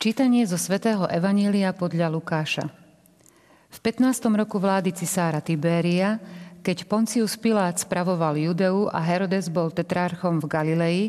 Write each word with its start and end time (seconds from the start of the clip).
Čítanie 0.00 0.48
zo 0.48 0.56
svätého 0.56 1.04
Evanília 1.12 1.76
podľa 1.76 2.08
Lukáša. 2.08 2.72
V 3.68 3.78
15. 3.84 4.32
roku 4.32 4.56
vlády 4.56 4.96
cisára 4.96 5.44
Tibéria, 5.44 6.16
keď 6.64 6.88
Poncius 6.88 7.36
Pilát 7.36 7.76
spravoval 7.76 8.32
Judeu 8.40 8.88
a 8.88 8.96
Herodes 9.04 9.52
bol 9.52 9.68
tetrarchom 9.68 10.40
v 10.40 10.46
Galilei, 10.48 11.00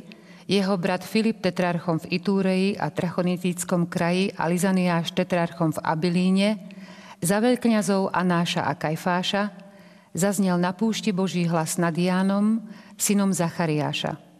jeho 0.43 0.75
brat 0.75 1.07
Filip 1.07 1.39
tetrarchom 1.39 2.03
v 2.03 2.19
Itúreji 2.19 2.75
a 2.75 2.91
Trachonitickom 2.91 3.87
kraji 3.87 4.35
a 4.35 4.51
Lizaniáš 4.51 5.15
tetrarchom 5.15 5.71
v 5.71 5.79
Abiliíne, 5.87 6.49
za 7.23 7.39
veľkňazov 7.39 8.11
Anáša 8.11 8.67
a 8.67 8.75
Kajfáša, 8.75 9.55
zaznel 10.11 10.59
na 10.59 10.75
púšti 10.75 11.15
Boží 11.15 11.47
hlas 11.47 11.79
nad 11.79 11.95
Jánom, 11.95 12.59
synom 12.99 13.31
Zachariáša. 13.31 14.30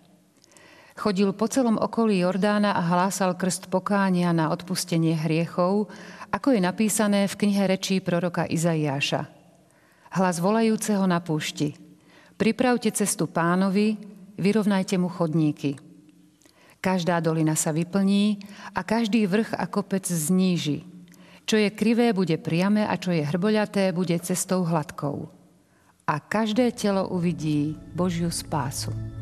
Chodil 0.92 1.32
po 1.32 1.48
celom 1.48 1.80
okolí 1.80 2.20
Jordána 2.20 2.76
a 2.76 2.84
hlásal 2.84 3.40
krst 3.40 3.72
pokánia 3.72 4.36
na 4.36 4.52
odpustenie 4.52 5.16
hriechov, 5.16 5.88
ako 6.32 6.48
je 6.52 6.60
napísané 6.60 7.32
v 7.32 7.38
knihe 7.40 7.64
rečí 7.68 8.04
proroka 8.04 8.44
Izaiáša. 8.44 9.28
Hlas 10.12 10.44
volajúceho 10.44 11.08
na 11.08 11.24
púšti. 11.24 11.80
Pripravte 12.36 12.92
cestu 12.92 13.32
pánovi, 13.32 13.96
vyrovnajte 14.36 15.00
mu 15.00 15.08
chodníky. 15.08 15.80
Každá 16.82 17.22
dolina 17.22 17.54
sa 17.54 17.70
vyplní 17.70 18.42
a 18.74 18.82
každý 18.82 19.30
vrch 19.30 19.54
a 19.54 19.70
kopec 19.70 20.04
zníži. 20.04 20.84
Čo 21.46 21.62
je 21.62 21.70
krivé, 21.70 22.10
bude 22.12 22.36
priame 22.42 22.84
a 22.84 22.98
čo 22.98 23.14
je 23.14 23.22
hrboľaté, 23.22 23.94
bude 23.94 24.18
cestou 24.20 24.66
hladkou. 24.66 25.30
A 26.10 26.18
každé 26.18 26.74
telo 26.74 27.08
uvidí 27.14 27.78
Božiu 27.94 28.34
spásu. 28.34 29.21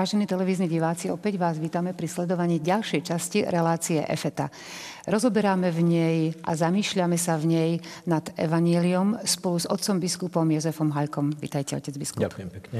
Vážení 0.00 0.24
televízni 0.24 0.64
diváci, 0.64 1.12
opäť 1.12 1.36
vás 1.36 1.60
vítame 1.60 1.92
pri 1.92 2.08
sledovaní 2.08 2.56
ďalšej 2.56 3.04
časti 3.04 3.44
relácie 3.44 4.00
EFETA. 4.00 4.48
Rozoberáme 5.04 5.68
v 5.68 5.80
nej 5.84 6.16
a 6.40 6.56
zamýšľame 6.56 7.20
sa 7.20 7.36
v 7.36 7.44
nej 7.52 7.70
nad 8.08 8.24
Evaníliom 8.32 9.20
spolu 9.28 9.60
s 9.60 9.68
otcom 9.68 10.00
biskupom 10.00 10.48
Jozefom 10.56 10.88
Hajkom. 10.96 11.36
Vítajte, 11.36 11.76
otec 11.76 11.92
biskup. 12.00 12.24
Ďakujem 12.32 12.48
pekne. 12.48 12.78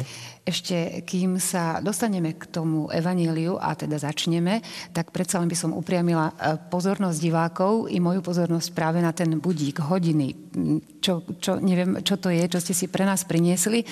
Ešte 0.48 1.04
kým 1.04 1.36
sa 1.36 1.84
dostaneme 1.84 2.40
k 2.40 2.48
tomu 2.48 2.88
Evaníliu 2.88 3.60
a 3.60 3.76
teda 3.76 4.00
začneme, 4.00 4.64
tak 4.96 5.12
predsa 5.12 5.44
len 5.44 5.52
by 5.52 5.56
som 5.60 5.76
upriamila 5.76 6.32
e, 6.32 6.56
pozornosť 6.72 7.20
divákov 7.20 7.92
i 7.92 8.00
moju 8.00 8.24
pozornosť 8.24 8.72
práve 8.72 9.04
na 9.04 9.12
ten 9.12 9.36
budík 9.36 9.84
hodiny. 9.84 10.56
Čo, 11.04 11.28
čo, 11.36 11.60
neviem, 11.60 12.00
čo 12.00 12.16
to 12.16 12.32
je, 12.32 12.48
čo 12.48 12.64
ste 12.64 12.72
si 12.72 12.88
pre 12.88 13.04
nás 13.04 13.28
priniesli 13.28 13.84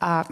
a 0.00 0.24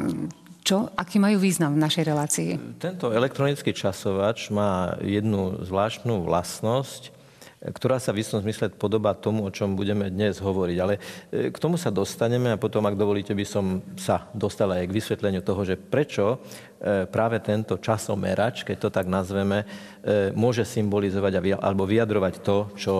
čo, 0.69 0.93
aký 0.93 1.17
majú 1.17 1.41
význam 1.41 1.73
v 1.73 1.81
našej 1.81 2.05
relácii? 2.05 2.51
Tento 2.77 3.09
elektronický 3.09 3.73
časovač 3.73 4.53
má 4.53 5.01
jednu 5.01 5.65
zvláštnu 5.65 6.29
vlastnosť, 6.29 7.17
ktorá 7.59 7.97
sa 7.97 8.12
v 8.12 8.21
istom 8.21 8.45
zmysle 8.45 8.69
podobá 8.77 9.17
tomu, 9.17 9.49
o 9.49 9.51
čom 9.51 9.75
budeme 9.75 10.12
dnes 10.12 10.37
hovoriť. 10.39 10.79
Ale 10.79 11.01
e, 11.33 11.49
k 11.49 11.56
tomu 11.56 11.81
sa 11.81 11.89
dostaneme 11.89 12.53
a 12.53 12.61
potom, 12.61 12.84
ak 12.84 13.01
dovolíte, 13.01 13.33
by 13.33 13.47
som 13.49 13.81
sa 13.97 14.29
dostala 14.37 14.79
aj 14.79 14.93
k 14.93 14.97
vysvetleniu 15.01 15.41
toho, 15.41 15.65
že 15.65 15.81
prečo 15.81 16.37
e, 16.79 17.09
práve 17.09 17.41
tento 17.41 17.81
časomerač, 17.81 18.62
keď 18.62 18.77
to 18.77 18.91
tak 18.93 19.09
nazveme, 19.09 19.65
e, 19.65 20.31
môže 20.37 20.62
symbolizovať 20.69 21.59
alebo 21.59 21.89
vyjadrovať 21.89 22.35
to, 22.45 22.56
čo 22.77 22.95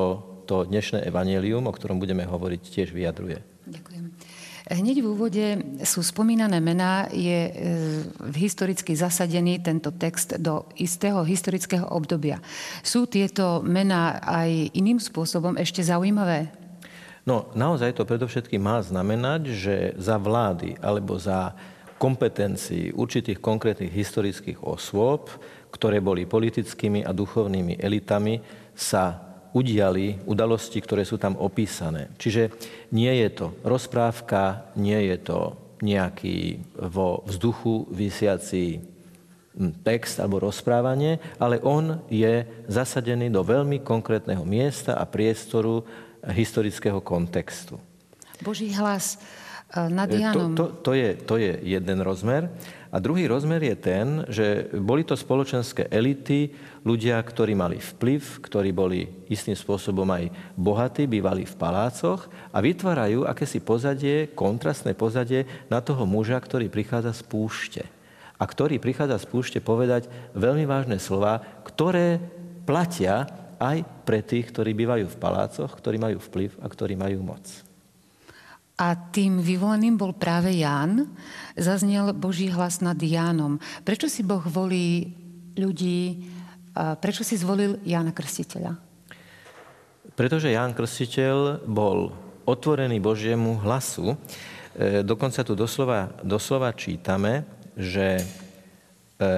to 0.49 0.65
dnešné 0.65 1.05
evanelium, 1.05 1.69
o 1.69 1.77
ktorom 1.77 2.01
budeme 2.01 2.25
hovoriť, 2.25 2.61
tiež 2.65 2.91
vyjadruje. 2.97 3.39
Ďakujem. 3.69 4.28
Hneď 4.69 5.01
v 5.01 5.09
úvode 5.09 5.45
sú 5.81 6.05
spomínané 6.05 6.61
mená, 6.61 7.09
je 7.09 7.41
e, 7.49 7.53
historicky 8.37 8.93
zasadený 8.93 9.65
tento 9.65 9.89
text 9.97 10.37
do 10.37 10.69
istého 10.77 11.25
historického 11.25 11.89
obdobia. 11.89 12.37
Sú 12.85 13.09
tieto 13.09 13.65
mená 13.65 14.21
aj 14.21 14.77
iným 14.77 15.01
spôsobom 15.01 15.57
ešte 15.57 15.81
zaujímavé? 15.81 16.53
No, 17.25 17.49
naozaj 17.57 17.97
to 17.97 18.05
predovšetkým 18.05 18.61
má 18.61 18.85
znamenať, 18.85 19.43
že 19.57 19.77
za 19.97 20.21
vlády 20.21 20.77
alebo 20.85 21.17
za 21.17 21.57
kompetencií 21.97 22.93
určitých 22.93 23.41
konkrétnych 23.41 23.93
historických 23.93 24.61
osôb, 24.61 25.33
ktoré 25.73 26.05
boli 26.05 26.29
politickými 26.29 27.09
a 27.09 27.13
duchovnými 27.17 27.81
elitami, 27.81 28.41
sa 28.77 29.28
udiali 29.57 30.21
udalosti, 30.29 30.79
ktoré 30.81 31.05
sú 31.05 31.17
tam 31.17 31.37
opísané. 31.41 32.13
Čiže 32.21 32.53
nie 32.93 33.13
je 33.25 33.29
to 33.33 33.47
rozprávka, 33.65 34.73
nie 34.77 35.09
je 35.09 35.17
to 35.21 35.39
nejaký 35.81 36.63
vo 36.75 37.23
vzduchu 37.25 37.87
vysiaci 37.91 38.83
hm, 39.55 39.83
text 39.87 40.19
alebo 40.19 40.43
rozprávanie, 40.43 41.23
ale 41.39 41.63
on 41.63 42.03
je 42.11 42.43
zasadený 42.67 43.31
do 43.31 43.47
veľmi 43.47 43.81
konkrétneho 43.87 44.43
miesta 44.43 44.99
a 44.99 45.07
priestoru 45.07 45.87
historického 46.27 46.99
kontextu. 46.99 47.79
Boží 48.43 48.75
hlas 48.75 49.19
eh, 49.71 49.87
nad 49.91 50.11
Janom. 50.11 50.55
To, 50.55 50.75
to, 50.83 50.91
to, 50.91 50.93
je, 50.95 51.09
to 51.15 51.35
je 51.39 51.53
jeden 51.63 51.99
rozmer. 52.03 52.51
A 52.89 52.97
druhý 53.05 53.29
rozmer 53.29 53.61
je 53.61 53.77
ten, 53.77 54.07
že 54.33 54.73
boli 54.73 55.05
to 55.05 55.13
spoločenské 55.13 55.93
elity, 55.93 56.57
ľudia, 56.89 57.21
ktorí 57.21 57.53
mali 57.53 57.77
vplyv, 57.77 58.41
ktorí 58.41 58.73
boli 58.73 59.05
istým 59.29 59.53
spôsobom 59.53 60.09
aj 60.09 60.33
bohatí, 60.57 61.05
bývali 61.05 61.45
v 61.45 61.59
palácoch 61.61 62.33
a 62.49 62.59
vytvárajú 62.65 63.29
akési 63.29 63.61
pozadie, 63.61 64.33
kontrastné 64.33 64.97
pozadie 64.97 65.45
na 65.69 65.85
toho 65.85 66.09
muža, 66.09 66.41
ktorý 66.41 66.73
prichádza 66.73 67.13
z 67.13 67.23
púšte. 67.29 67.83
A 68.41 68.49
ktorý 68.49 68.81
prichádza 68.81 69.21
z 69.21 69.27
púšte 69.29 69.59
povedať 69.61 70.09
veľmi 70.33 70.65
vážne 70.65 70.97
slova, 70.97 71.45
ktoré 71.69 72.17
platia 72.65 73.29
aj 73.61 73.85
pre 74.09 74.25
tých, 74.25 74.49
ktorí 74.49 74.73
bývajú 74.73 75.13
v 75.13 75.21
palácoch, 75.21 75.77
ktorí 75.77 76.01
majú 76.01 76.23
vplyv 76.25 76.57
a 76.63 76.67
ktorí 76.71 76.95
majú 76.97 77.21
moc. 77.21 77.68
A 78.79 78.95
tým 78.95 79.43
vyvoleným 79.43 79.99
bol 79.99 80.15
práve 80.15 80.55
Ján. 80.55 81.11
Zaznel 81.59 82.15
Boží 82.15 82.47
hlas 82.47 82.79
nad 82.79 82.95
Jánom. 82.95 83.59
Prečo 83.83 84.07
si 84.07 84.23
Boh 84.23 84.43
volí 84.47 85.11
ľudí, 85.59 86.31
prečo 87.03 87.27
si 87.27 87.35
zvolil 87.35 87.83
Jána 87.83 88.15
Krstiteľa? 88.15 88.79
Pretože 90.15 90.55
Ján 90.55 90.79
Krstiteľ 90.79 91.67
bol 91.67 92.15
otvorený 92.47 93.03
Božiemu 93.03 93.59
hlasu. 93.61 94.15
E, 94.73 95.03
dokonca 95.03 95.43
tu 95.43 95.53
doslova, 95.59 96.15
doslova 96.25 96.73
čítame, 96.73 97.45
že 97.75 98.19
e, 98.19 98.25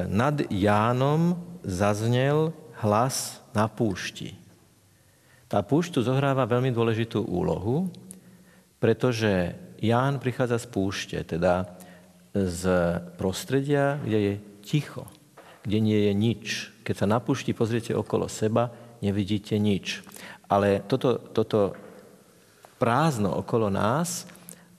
nad 0.06 0.36
Jánom 0.52 1.34
zaznel 1.64 2.52
hlas 2.80 3.42
na 3.56 3.66
púšti. 3.66 4.36
Tá 5.50 5.64
púšť 5.66 5.98
tu 5.98 6.00
zohráva 6.06 6.46
veľmi 6.46 6.70
dôležitú 6.70 7.26
úlohu, 7.26 7.90
pretože 8.80 9.54
Ján 9.80 10.20
prichádza 10.20 10.60
z 10.60 10.66
púšte, 10.68 11.18
teda 11.24 11.78
z 12.36 12.62
prostredia, 13.16 13.96
kde 14.00 14.18
je 14.18 14.34
ticho, 14.60 15.08
kde 15.64 15.78
nie 15.80 15.98
je 16.08 16.12
nič. 16.12 16.44
Keď 16.84 16.94
sa 16.94 17.06
na 17.08 17.20
púšti 17.20 17.52
pozriete 17.52 17.92
okolo 17.92 18.28
seba, 18.28 18.72
nevidíte 19.00 19.56
nič. 19.56 20.04
Ale 20.50 20.84
toto, 20.84 21.16
toto 21.16 21.76
prázdno 22.80 23.36
okolo 23.40 23.72
nás, 23.72 24.28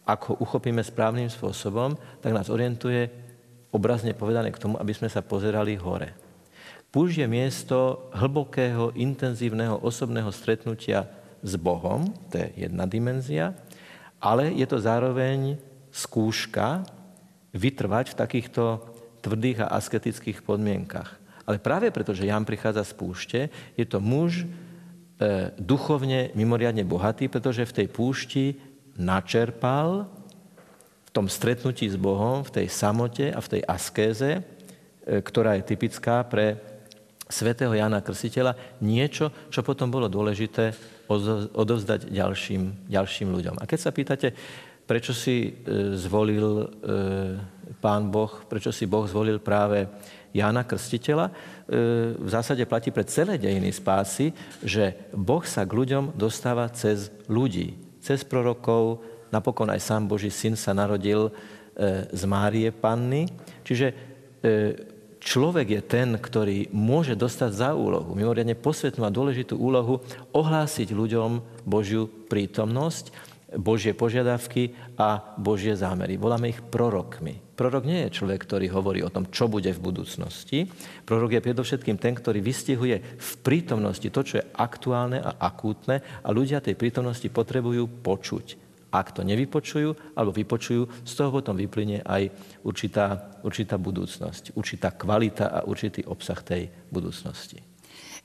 ak 0.06 0.34
ho 0.34 0.34
uchopíme 0.42 0.82
správnym 0.82 1.30
spôsobom, 1.30 1.96
tak 2.20 2.34
nás 2.34 2.50
orientuje 2.50 3.10
obrazne 3.72 4.12
povedané 4.12 4.52
k 4.52 4.62
tomu, 4.62 4.76
aby 4.78 4.92
sme 4.92 5.08
sa 5.08 5.24
pozerali 5.24 5.78
hore. 5.80 6.12
Púšť 6.92 7.24
je 7.24 7.28
miesto 7.28 7.78
hlbokého, 8.12 8.92
intenzívneho 9.00 9.80
osobného 9.80 10.28
stretnutia 10.30 11.08
s 11.40 11.56
Bohom, 11.56 12.12
to 12.28 12.38
je 12.38 12.68
jedna 12.68 12.84
dimenzia, 12.84 13.56
ale 14.22 14.54
je 14.54 14.66
to 14.70 14.78
zároveň 14.78 15.58
skúška 15.92 16.86
vytrvať 17.52 18.14
v 18.14 18.20
takýchto 18.22 18.64
tvrdých 19.26 19.68
a 19.68 19.74
asketických 19.76 20.46
podmienkach. 20.46 21.20
Ale 21.44 21.60
práve 21.60 21.90
preto, 21.92 22.14
že 22.14 22.30
Jan 22.30 22.46
prichádza 22.48 22.86
z 22.86 22.94
púšte, 22.96 23.40
je 23.76 23.84
to 23.84 24.00
muž 24.00 24.46
e, 24.46 25.52
duchovne 25.60 26.32
mimoriadne 26.38 26.86
bohatý, 26.86 27.28
pretože 27.28 27.68
v 27.68 27.76
tej 27.84 27.88
púšti 27.92 28.46
načerpal 28.96 30.08
tom 31.12 31.28
stretnutí 31.28 31.92
s 31.92 32.00
Bohom, 32.00 32.44
v 32.48 32.64
tej 32.64 32.68
samote 32.72 33.36
a 33.36 33.40
v 33.44 33.52
tej 33.58 33.62
askéze, 33.68 34.40
e, 34.40 34.42
ktorá 35.20 35.60
je 35.60 35.68
typická 35.68 36.24
pre 36.24 36.56
svätého 37.28 37.72
Jana 37.72 38.04
Krstiteľa, 38.04 38.80
niečo, 38.84 39.32
čo 39.52 39.64
potom 39.64 39.92
bolo 39.92 40.12
dôležité 40.12 40.76
odovzdať 41.54 42.08
ďalším, 42.08 42.88
ďalším 42.88 43.30
ľuďom. 43.32 43.56
A 43.60 43.68
keď 43.68 43.80
sa 43.80 43.92
pýtate, 43.92 44.34
prečo 44.88 45.12
si 45.12 45.52
e, 45.52 45.52
zvolil 45.96 46.48
e, 46.60 46.66
pán 47.80 48.12
Boh, 48.12 48.32
prečo 48.48 48.72
si 48.72 48.88
Boh 48.88 49.08
zvolil 49.08 49.40
práve 49.40 49.88
Jána 50.32 50.64
Krstiteľa, 50.64 51.28
v 52.16 52.30
zásade 52.32 52.64
platí 52.64 52.88
pre 52.88 53.04
celé 53.04 53.36
dejiny 53.36 53.72
spásy, 53.72 54.32
že 54.64 54.96
Boh 55.12 55.44
sa 55.44 55.68
k 55.68 55.76
ľuďom 55.76 56.16
dostáva 56.16 56.72
cez 56.72 57.12
ľudí, 57.28 57.76
cez 58.00 58.24
prorokov, 58.24 59.04
napokon 59.28 59.68
aj 59.72 59.80
sám 59.84 60.08
Boží 60.08 60.32
syn 60.32 60.56
sa 60.56 60.72
narodil 60.72 61.32
z 62.12 62.24
Márie 62.28 62.72
Panny. 62.76 63.32
Čiže 63.64 63.96
človek 65.22 65.68
je 65.78 65.82
ten, 65.86 66.10
ktorý 66.18 66.74
môže 66.74 67.14
dostať 67.14 67.52
za 67.54 67.70
úlohu, 67.78 68.18
mimoriadne 68.18 68.58
posvetnú 68.58 69.06
a 69.06 69.14
dôležitú 69.14 69.56
úlohu, 69.56 70.02
ohlásiť 70.34 70.92
ľuďom 70.92 71.64
Božiu 71.64 72.10
prítomnosť, 72.28 73.32
Božie 73.52 73.92
požiadavky 73.92 74.72
a 74.96 75.36
Božie 75.36 75.76
zámery. 75.76 76.16
Voláme 76.16 76.56
ich 76.56 76.64
prorokmi. 76.64 77.52
Prorok 77.52 77.84
nie 77.84 78.08
je 78.08 78.16
človek, 78.24 78.48
ktorý 78.48 78.72
hovorí 78.72 79.04
o 79.04 79.12
tom, 79.12 79.28
čo 79.28 79.52
bude 79.52 79.70
v 79.76 79.84
budúcnosti. 79.84 80.72
Prorok 81.04 81.36
je 81.36 81.46
predovšetkým 81.46 82.00
ten, 82.00 82.16
ktorý 82.16 82.40
vystihuje 82.40 83.04
v 83.04 83.32
prítomnosti 83.44 84.08
to, 84.08 84.22
čo 84.24 84.40
je 84.40 84.48
aktuálne 84.56 85.20
a 85.20 85.36
akútne 85.36 86.00
a 86.24 86.30
ľudia 86.32 86.64
tej 86.64 86.80
prítomnosti 86.80 87.28
potrebujú 87.28 87.92
počuť. 88.02 88.61
Ak 88.92 89.16
to 89.16 89.24
nevypočujú 89.24 90.20
alebo 90.20 90.36
vypočujú, 90.36 91.08
z 91.08 91.14
toho 91.16 91.40
potom 91.40 91.56
vyplyne 91.56 92.04
aj 92.04 92.28
určitá, 92.68 93.40
určitá 93.40 93.80
budúcnosť, 93.80 94.54
určitá 94.60 94.92
kvalita 94.92 95.48
a 95.48 95.60
určitý 95.64 96.04
obsah 96.04 96.44
tej 96.44 96.68
budúcnosti. 96.92 97.64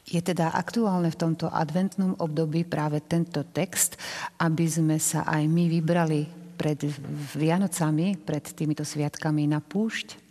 Je 0.07 0.23
teda 0.23 0.55
aktuálne 0.55 1.11
v 1.11 1.19
tomto 1.19 1.51
adventnom 1.51 2.15
období 2.23 2.63
práve 2.63 3.03
tento 3.03 3.43
text, 3.43 3.99
aby 4.39 4.67
sme 4.67 5.03
sa 5.03 5.27
aj 5.27 5.43
my 5.51 5.67
vybrali 5.67 6.27
pred 6.55 6.79
Vianocami, 7.35 8.15
pred 8.15 8.43
týmito 8.55 8.87
sviatkami 8.87 9.51
na 9.51 9.59
púšť? 9.59 10.27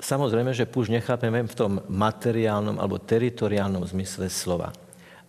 Samozrejme, 0.00 0.56
že 0.56 0.68
púšť 0.68 1.00
nechápeme 1.00 1.44
v 1.44 1.54
tom 1.56 1.72
materiálnom 1.84 2.80
alebo 2.80 3.00
teritoriálnom 3.00 3.84
zmysle 3.88 4.32
slova. 4.32 4.72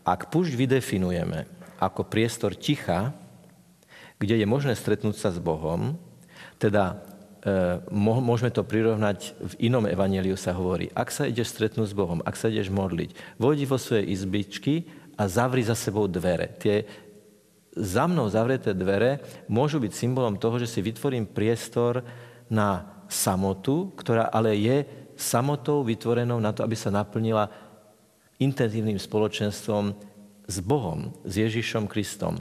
Ak 0.08 0.32
púšť 0.32 0.56
vydefinujeme 0.56 1.48
ako 1.80 2.08
priestor 2.08 2.56
ticha, 2.56 3.12
kde 4.20 4.42
je 4.42 4.48
možné 4.48 4.74
stretnúť 4.76 5.16
sa 5.20 5.30
s 5.32 5.40
Bohom, 5.40 6.00
teda 6.62 7.04
e, 7.44 7.84
môžeme 7.96 8.52
to 8.52 8.64
prirovnať, 8.64 9.36
v 9.36 9.54
inom 9.68 9.84
evaneliu 9.86 10.40
sa 10.40 10.56
hovorí, 10.56 10.88
ak 10.96 11.12
sa 11.12 11.28
ideš 11.28 11.52
stretnúť 11.56 11.92
s 11.92 11.98
Bohom, 11.98 12.24
ak 12.24 12.40
sa 12.40 12.48
ideš 12.48 12.72
modliť, 12.72 13.40
vojdi 13.40 13.66
vo 13.68 13.76
svoje 13.76 14.08
izbičky 14.08 14.88
a 15.20 15.28
zavri 15.28 15.64
za 15.64 15.76
sebou 15.76 16.08
dvere. 16.08 16.52
Tie 16.60 16.88
za 17.76 18.08
mnou 18.08 18.32
zavreté 18.32 18.72
dvere 18.72 19.20
môžu 19.52 19.84
byť 19.84 19.92
symbolom 19.92 20.40
toho, 20.40 20.64
že 20.64 20.72
si 20.72 20.80
vytvorím 20.80 21.28
priestor 21.28 22.08
na 22.48 22.88
samotu, 23.12 23.92
ktorá 24.00 24.32
ale 24.32 24.56
je 24.56 24.88
samotou 25.20 25.84
vytvorenou 25.84 26.40
na 26.40 26.56
to, 26.56 26.64
aby 26.64 26.76
sa 26.76 26.92
naplnila 26.92 27.52
intenzívnym 28.40 29.00
spoločenstvom 29.00 29.96
s 30.48 30.58
Bohom, 30.64 31.16
s 31.24 31.34
Ježišom 31.40 31.88
Kristom. 31.88 32.40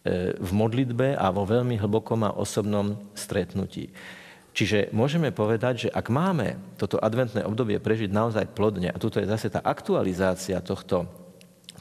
E, 0.00 0.32
v 0.32 0.50
modlitbe 0.56 1.12
a 1.12 1.28
vo 1.28 1.44
veľmi 1.44 1.76
hlbokom 1.76 2.24
a 2.24 2.32
osobnom 2.32 2.96
stretnutí. 3.12 3.92
Čiže 4.56 4.88
môžeme 4.96 5.28
povedať, 5.28 5.74
že 5.86 5.88
ak 5.92 6.08
máme 6.08 6.56
toto 6.80 6.96
adventné 6.96 7.44
obdobie 7.44 7.76
prežiť 7.76 8.08
naozaj 8.08 8.48
plodne, 8.56 8.88
a 8.88 8.96
tuto 8.96 9.20
je 9.20 9.28
zase 9.28 9.52
tá 9.52 9.60
aktualizácia 9.60 10.56
tohto, 10.64 11.04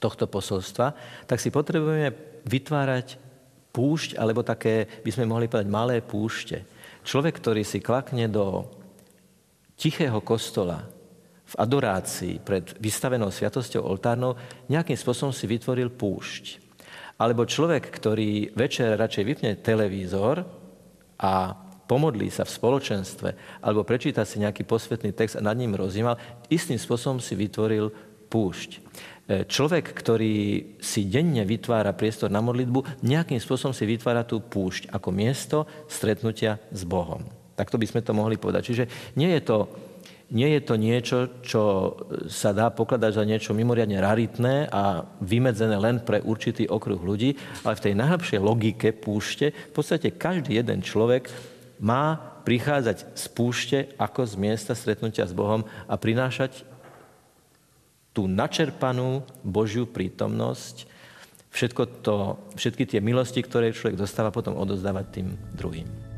tohto 0.03 0.27
posolstva, 0.27 0.91
tak 1.31 1.39
si 1.39 1.47
potrebujeme 1.47 2.11
vytvárať 2.43 3.15
púšť, 3.71 4.19
alebo 4.19 4.43
také, 4.43 4.99
by 4.99 5.11
sme 5.15 5.31
mohli 5.31 5.47
povedať, 5.47 5.71
malé 5.71 6.03
púšte. 6.03 6.67
Človek, 7.07 7.39
ktorý 7.39 7.63
si 7.63 7.79
klakne 7.79 8.27
do 8.27 8.67
tichého 9.79 10.19
kostola, 10.19 10.83
v 11.49 11.55
adorácii 11.55 12.43
pred 12.43 12.67
vystavenou 12.83 13.31
sviatosťou 13.31 13.81
oltárnou, 13.81 14.35
nejakým 14.67 14.99
spôsobom 14.99 15.31
si 15.31 15.47
vytvoril 15.47 15.87
púšť. 15.87 16.68
Alebo 17.19 17.43
človek, 17.43 17.83
ktorý 17.91 18.55
večer 18.55 18.95
radšej 18.95 19.23
vypne 19.27 19.51
televízor 19.59 20.47
a 21.19 21.33
pomodlí 21.83 22.31
sa 22.31 22.47
v 22.47 22.55
spoločenstve, 22.55 23.29
alebo 23.59 23.83
prečíta 23.83 24.23
si 24.23 24.39
nejaký 24.39 24.63
posvetný 24.63 25.11
text 25.11 25.35
a 25.35 25.43
nad 25.43 25.57
ním 25.59 25.75
rozímal, 25.75 26.15
istým 26.47 26.79
spôsobom 26.79 27.19
si 27.19 27.35
vytvoril 27.35 27.91
púšť. 28.29 28.69
E, 28.71 28.79
človek, 29.49 29.89
ktorý 29.89 30.37
si 30.77 31.09
denne 31.09 31.43
vytvára 31.43 31.91
priestor 31.97 32.29
na 32.29 32.39
modlitbu, 32.39 33.03
nejakým 33.03 33.41
spôsobom 33.41 33.73
si 33.73 33.89
vytvára 33.89 34.23
tú 34.23 34.39
púšť 34.39 34.93
ako 34.93 35.09
miesto 35.09 35.57
stretnutia 35.89 36.61
s 36.69 36.85
Bohom. 36.85 37.25
Takto 37.57 37.75
by 37.75 37.85
sme 37.89 38.05
to 38.05 38.15
mohli 38.15 38.39
povedať. 38.39 38.63
Čiže 38.71 38.85
nie 39.19 39.35
je 39.35 39.41
to 39.43 39.67
nie 40.29 40.49
je 40.57 40.61
to 40.61 40.75
niečo, 40.77 41.17
čo 41.41 41.61
sa 42.29 42.53
dá 42.53 42.69
pokladať 42.69 43.11
za 43.17 43.23
niečo 43.25 43.51
mimoriadne 43.57 43.97
raritné 43.97 44.69
a 44.69 45.01
vymedzené 45.25 45.77
len 45.81 46.05
pre 46.05 46.21
určitý 46.21 46.69
okruh 46.69 47.01
ľudí, 47.01 47.33
ale 47.65 47.77
v 47.77 47.83
tej 47.89 47.93
najlepšej 47.97 48.39
logike 48.39 48.93
púšte 48.93 49.49
v 49.49 49.73
podstate 49.73 50.13
každý 50.13 50.61
jeden 50.61 50.85
človek 50.85 51.33
má 51.81 52.17
prichádzať 52.45 53.17
z 53.17 53.25
púšte 53.33 53.77
ako 53.97 54.25
z 54.29 54.33
miesta 54.37 54.73
stretnutia 54.77 55.25
s 55.25 55.33
Bohom 55.33 55.65
a 55.89 55.95
prinášať 55.97 56.65
tú 58.13 58.25
načerpanú 58.25 59.25
Božiu 59.45 59.85
prítomnosť, 59.85 60.89
všetko 61.53 61.83
to, 62.05 62.15
všetky 62.57 62.85
tie 62.85 62.99
milosti, 63.01 63.41
ktoré 63.41 63.73
človek 63.73 63.97
dostáva, 63.97 64.33
potom 64.33 64.57
odozdávať 64.57 65.05
tým 65.09 65.27
druhým. 65.55 66.08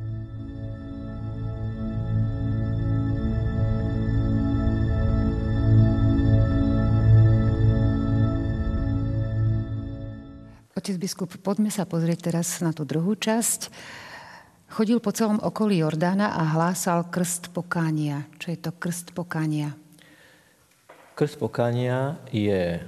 Otec 10.82 10.98
biskup, 10.98 11.30
poďme 11.46 11.70
sa 11.70 11.86
pozrieť 11.86 12.34
teraz 12.34 12.58
na 12.58 12.74
tú 12.74 12.90
druhú 12.90 13.14
časť. 13.14 13.70
Chodil 14.74 14.98
po 14.98 15.14
celom 15.14 15.38
okolí 15.38 15.78
Jordána 15.78 16.34
a 16.34 16.58
hlásal 16.58 17.06
krst 17.06 17.54
pokánia. 17.54 18.26
Čo 18.42 18.50
je 18.50 18.58
to 18.58 18.74
krst 18.74 19.14
pokánia? 19.14 19.78
Krst 21.14 21.38
pokánia 21.38 22.18
je 22.34 22.82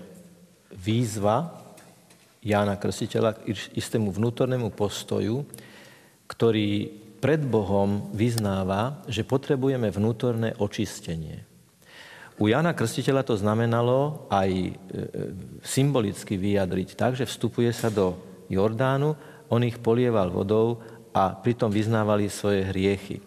výzva 0.74 1.54
Jána 2.42 2.82
Krstiteľa 2.82 3.38
k 3.38 3.54
istému 3.78 4.10
vnútornému 4.10 4.74
postoju, 4.74 5.46
ktorý 6.26 6.90
pred 7.22 7.46
Bohom 7.46 8.10
vyznáva, 8.10 9.06
že 9.06 9.22
potrebujeme 9.22 9.94
vnútorné 9.94 10.58
očistenie. 10.58 11.46
U 12.42 12.50
Jana 12.50 12.74
Krstiteľa 12.74 13.22
to 13.22 13.38
znamenalo 13.38 14.26
aj 14.34 14.50
e, 14.50 14.70
e, 14.70 14.74
symbolicky 15.62 16.34
vyjadriť 16.34 16.98
tak, 16.98 17.14
že 17.14 17.30
vstupuje 17.30 17.70
sa 17.70 17.94
do 17.94 18.18
Jordánu, 18.50 19.14
on 19.54 19.62
ich 19.62 19.78
polieval 19.78 20.34
vodou 20.34 20.82
a 21.14 21.38
pritom 21.38 21.70
vyznávali 21.70 22.26
svoje 22.34 22.66
hriechy. 22.74 23.22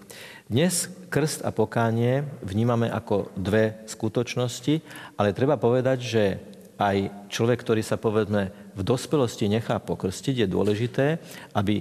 Dnes 0.51 0.91
krst 1.07 1.47
a 1.47 1.55
pokánie 1.55 2.27
vnímame 2.43 2.91
ako 2.91 3.31
dve 3.39 3.87
skutočnosti, 3.87 4.83
ale 5.15 5.35
treba 5.35 5.55
povedať, 5.55 5.99
že 6.03 6.25
aj 6.77 7.31
človek, 7.31 7.63
ktorý 7.63 7.83
sa 7.87 7.97
povedzme 7.97 8.75
v 8.75 8.83
dospelosti 8.83 9.47
nechá 9.47 9.79
pokrstiť, 9.79 10.45
je 10.45 10.49
dôležité, 10.51 11.07
aby 11.55 11.81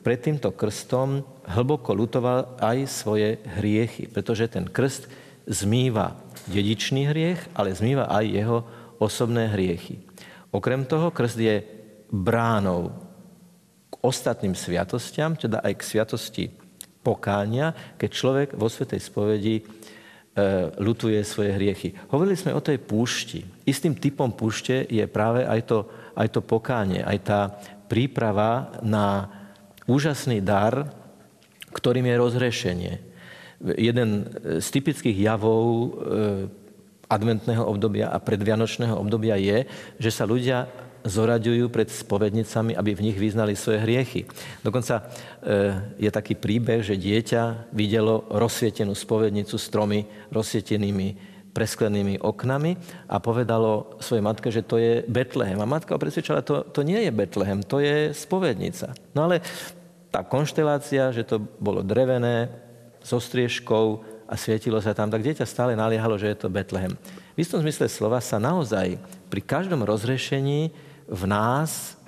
pred 0.00 0.18
týmto 0.24 0.50
krstom 0.56 1.20
hlboko 1.52 1.92
lutoval 1.92 2.56
aj 2.58 2.88
svoje 2.88 3.38
hriechy, 3.60 4.08
pretože 4.08 4.48
ten 4.48 4.64
krst 4.64 5.06
zmýva 5.46 6.16
dedičný 6.48 7.10
hriech, 7.10 7.40
ale 7.54 7.76
zmýva 7.76 8.10
aj 8.10 8.24
jeho 8.26 8.58
osobné 8.98 9.50
hriechy. 9.50 10.02
Okrem 10.52 10.86
toho, 10.86 11.10
krst 11.10 11.38
je 11.38 11.56
bránou 12.12 12.92
k 13.88 13.94
ostatným 14.04 14.52
sviatostiam, 14.52 15.34
teda 15.34 15.64
aj 15.64 15.72
k 15.80 15.86
sviatosti 15.86 16.44
pokánia, 17.02 17.74
keď 17.98 18.10
človek 18.10 18.48
vo 18.54 18.70
Svetej 18.70 19.00
spovedi 19.02 19.56
e, 19.58 19.62
lutuje 20.78 21.18
svoje 21.26 21.56
hriechy. 21.56 21.96
Hovorili 22.14 22.38
sme 22.38 22.54
o 22.54 22.62
tej 22.62 22.78
púšti. 22.78 23.42
Istým 23.66 23.98
typom 23.98 24.30
púšte 24.30 24.86
je 24.86 25.02
práve 25.10 25.42
aj 25.42 25.60
to, 25.66 25.78
aj 26.14 26.28
to 26.30 26.40
pokánie, 26.44 27.02
aj 27.02 27.18
tá 27.26 27.40
príprava 27.90 28.78
na 28.86 29.28
úžasný 29.90 30.38
dar, 30.44 30.86
ktorým 31.72 32.06
je 32.06 32.20
rozhrešenie 32.20 33.11
jeden 33.78 34.26
z 34.58 34.66
typických 34.70 35.18
javov 35.22 35.62
eh, 35.62 36.62
adventného 37.12 37.64
obdobia 37.68 38.08
a 38.08 38.16
predvianočného 38.16 38.96
obdobia 38.96 39.36
je, 39.36 39.68
že 40.00 40.10
sa 40.10 40.24
ľudia 40.24 40.64
zoraďujú 41.02 41.66
pred 41.68 41.90
spovednicami, 41.90 42.78
aby 42.78 42.94
v 42.94 43.04
nich 43.10 43.18
vyznali 43.18 43.58
svoje 43.58 43.82
hriechy. 43.82 44.22
Dokonca 44.62 45.02
e, 45.02 45.04
je 45.98 46.10
taký 46.14 46.38
príbeh, 46.38 46.80
že 46.80 46.94
dieťa 46.94 47.74
videlo 47.74 48.30
rozsvietenú 48.30 48.94
spovednicu 48.94 49.58
s 49.58 49.66
tromi 49.66 50.06
rozsvietenými 50.30 51.34
presklenými 51.52 52.16
oknami 52.24 52.72
a 53.12 53.20
povedalo 53.20 54.00
svojej 54.00 54.24
matke, 54.24 54.48
že 54.48 54.64
to 54.64 54.80
je 54.80 55.04
Betlehem. 55.04 55.60
A 55.60 55.68
matka 55.68 55.92
ho 55.92 56.00
presvedčala, 56.00 56.40
to, 56.40 56.64
to 56.72 56.80
nie 56.80 57.04
je 57.04 57.12
Betlehem, 57.12 57.60
to 57.60 57.82
je 57.82 58.16
spovednica. 58.16 58.96
No 59.12 59.28
ale 59.28 59.44
tá 60.08 60.24
konštelácia, 60.24 61.12
že 61.12 61.28
to 61.28 61.42
bolo 61.60 61.84
drevené, 61.84 62.48
so 63.02 63.18
striežkou 63.18 64.02
a 64.26 64.34
svietilo 64.38 64.80
sa 64.80 64.96
tam, 64.96 65.12
tak 65.12 65.20
dieťa 65.20 65.44
stále 65.44 65.76
naliehalo, 65.76 66.16
že 66.16 66.32
je 66.32 66.38
to 66.40 66.48
Betlehem. 66.48 66.96
V 67.36 67.38
istom 67.44 67.60
zmysle 67.60 67.90
slova 67.90 68.22
sa 68.24 68.40
naozaj 68.40 68.96
pri 69.28 69.40
každom 69.44 69.84
rozrešení 69.84 70.72
v 71.04 71.22
nás 71.28 71.98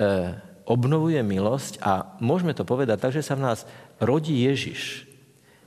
e, 0.00 0.34
obnovuje 0.66 1.20
milosť 1.22 1.78
a 1.82 2.18
môžeme 2.18 2.56
to 2.56 2.66
povedať 2.66 2.98
tak, 2.98 3.12
že 3.14 3.22
sa 3.22 3.38
v 3.38 3.44
nás 3.46 3.62
rodí 4.02 4.42
Ježiš. 4.42 5.11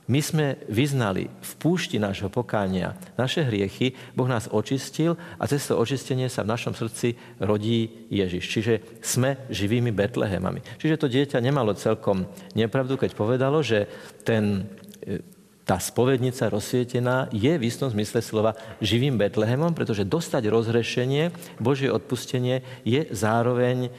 My 0.06 0.22
sme 0.22 0.62
vyznali 0.70 1.26
v 1.26 1.52
púšti 1.58 1.98
nášho 1.98 2.30
pokánia 2.30 2.94
naše 3.18 3.42
hriechy, 3.42 3.98
Boh 4.14 4.30
nás 4.30 4.46
očistil 4.46 5.18
a 5.34 5.50
cez 5.50 5.66
to 5.66 5.74
očistenie 5.74 6.30
sa 6.30 6.46
v 6.46 6.54
našom 6.54 6.78
srdci 6.78 7.18
rodí 7.42 8.06
Ježiš. 8.06 8.44
Čiže 8.46 8.74
sme 9.02 9.50
živými 9.50 9.90
Betlehemami. 9.90 10.62
Čiže 10.78 10.98
to 11.02 11.10
dieťa 11.10 11.42
nemalo 11.42 11.74
celkom 11.74 12.30
nepravdu, 12.54 12.94
keď 12.94 13.18
povedalo, 13.18 13.66
že 13.66 13.90
ten, 14.22 14.70
e, 15.02 15.18
tá 15.66 15.82
spovednica 15.82 16.46
rozsvietená 16.54 17.26
je 17.34 17.58
v 17.58 17.66
istom 17.66 17.90
zmysle 17.90 18.22
slova 18.22 18.54
živým 18.78 19.18
Betlehemom, 19.18 19.74
pretože 19.74 20.06
dostať 20.06 20.46
rozhrešenie, 20.46 21.34
Božie 21.58 21.90
odpustenie 21.90 22.62
je 22.86 23.10
zároveň 23.10 23.90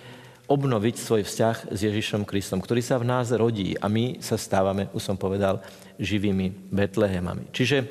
obnoviť 0.47 0.95
svoj 0.95 1.21
vzťah 1.27 1.75
s 1.75 1.79
Ježišom 1.83 2.23
Kristom, 2.23 2.63
ktorý 2.63 2.79
sa 2.79 2.95
v 2.95 3.07
nás 3.07 3.29
rodí 3.35 3.75
a 3.75 3.91
my 3.91 4.23
sa 4.23 4.39
stávame, 4.39 4.87
už 4.95 5.03
som 5.03 5.19
povedal, 5.19 5.59
živými 5.99 6.71
Betlehemami. 6.71 7.51
Čiže 7.51 7.83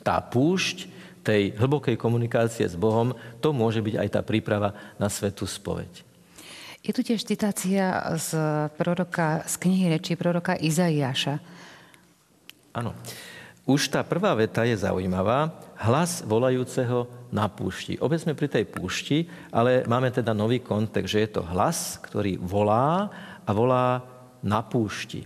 tá 0.00 0.18
púšť 0.24 0.88
tej 1.22 1.54
hlbokej 1.54 1.94
komunikácie 2.00 2.66
s 2.66 2.74
Bohom, 2.74 3.14
to 3.38 3.54
môže 3.54 3.78
byť 3.78 3.94
aj 4.00 4.08
tá 4.08 4.20
príprava 4.24 4.74
na 4.98 5.06
svetú 5.06 5.46
spoveď. 5.46 6.02
Je 6.82 6.90
tu 6.90 7.06
tiež 7.06 7.22
citácia 7.22 7.94
z, 8.18 8.34
proroka, 8.74 9.46
z 9.46 9.54
knihy 9.54 9.86
reči 9.86 10.18
proroka 10.18 10.58
Izaiáša. 10.58 11.38
Áno. 12.74 12.96
Už 13.62 13.86
tá 13.86 14.02
prvá 14.02 14.34
veta 14.34 14.66
je 14.66 14.74
zaujímavá. 14.74 15.54
Hlas 15.78 16.26
volajúceho 16.26 17.06
na 17.32 17.48
púšti. 17.48 17.96
Opäť 17.98 18.28
sme 18.28 18.36
pri 18.36 18.48
tej 18.52 18.64
púšti, 18.68 19.24
ale 19.48 19.88
máme 19.88 20.12
teda 20.12 20.36
nový 20.36 20.60
kontext, 20.60 21.08
že 21.08 21.22
je 21.24 21.30
to 21.32 21.42
hlas, 21.42 21.96
ktorý 22.04 22.36
volá 22.36 23.08
a 23.42 23.50
volá 23.56 24.04
na 24.44 24.60
púšti. 24.60 25.24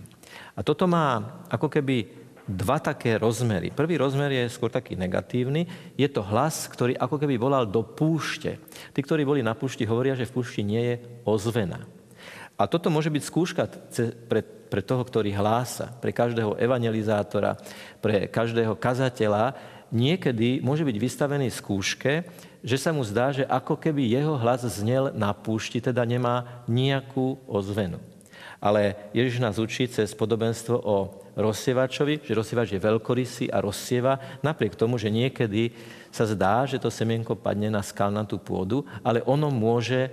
A 0.55 0.63
toto 0.63 0.87
má 0.87 1.43
ako 1.51 1.67
keby 1.67 2.27
dva 2.47 2.79
také 2.79 3.19
rozmery. 3.19 3.75
Prvý 3.75 3.99
rozmer 3.99 4.31
je 4.31 4.47
skôr 4.47 4.71
taký 4.71 4.95
negatívny. 4.95 5.67
Je 5.99 6.07
to 6.07 6.23
hlas, 6.23 6.71
ktorý 6.71 6.95
ako 6.95 7.19
keby 7.19 7.35
volal 7.35 7.67
do 7.67 7.83
púšte. 7.83 8.55
Tí, 8.95 8.99
ktorí 9.03 9.27
boli 9.27 9.43
na 9.43 9.51
púšti, 9.51 9.83
hovoria, 9.83 10.15
že 10.15 10.25
v 10.25 10.35
púšti 10.39 10.63
nie 10.63 10.79
je 10.79 10.95
ozvena. 11.27 11.83
A 12.57 12.65
toto 12.65 12.89
môže 12.89 13.13
byť 13.13 13.21
skúška 13.21 13.69
pre, 14.25 14.41
pre 14.41 14.81
toho, 14.81 15.05
ktorý 15.05 15.29
hlása, 15.35 15.93
pre 16.01 16.09
každého 16.09 16.57
evangelizátora, 16.57 17.53
pre 18.01 18.25
každého 18.31 18.73
kazateľa. 18.79 19.53
Niekedy 19.87 20.59
môže 20.59 20.83
byť 20.83 20.97
vystavený 20.99 21.47
skúške, 21.47 22.27
že 22.59 22.77
sa 22.77 22.91
mu 22.91 23.05
zdá, 23.07 23.31
že 23.31 23.47
ako 23.47 23.79
keby 23.79 24.03
jeho 24.03 24.35
hlas 24.35 24.67
znel 24.67 25.15
na 25.15 25.31
púšti, 25.31 25.79
teda 25.79 26.03
nemá 26.03 26.65
nejakú 26.67 27.39
ozvenu. 27.47 28.01
Ale 28.57 28.97
Ježiš 29.13 29.37
nás 29.39 29.61
učí 29.61 29.85
cez 29.85 30.11
podobenstvo 30.17 30.75
o 30.81 31.21
rozsievačovi, 31.37 32.25
že 32.25 32.33
rozsievač 32.33 32.73
je 32.73 32.81
veľkorysý 32.81 33.53
a 33.53 33.61
rozsieva, 33.61 34.17
napriek 34.41 34.73
tomu, 34.73 34.97
že 34.97 35.13
niekedy 35.13 35.69
sa 36.09 36.25
zdá, 36.25 36.65
že 36.65 36.81
to 36.81 36.89
semienko 36.89 37.37
padne 37.37 37.69
na 37.69 37.85
skalnatú 37.85 38.41
pôdu, 38.41 38.81
ale 39.05 39.21
ono 39.29 39.53
môže 39.53 40.09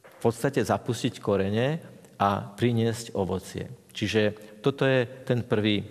v 0.00 0.16
podstate 0.22 0.62
zapustiť 0.62 1.18
korene 1.18 1.82
a 2.14 2.54
priniesť 2.54 3.18
ovocie. 3.18 3.66
Čiže 3.90 4.54
toto 4.62 4.86
je 4.86 5.02
ten 5.26 5.42
prvý, 5.42 5.82